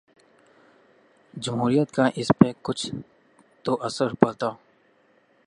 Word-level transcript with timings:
جمہوریت 1.33 1.91
کا 1.91 2.07
اس 2.15 2.31
پہ 2.39 2.51
کچھ 2.61 2.89
تو 3.65 3.77
اثر 3.81 4.13
پڑتا۔ 4.19 4.49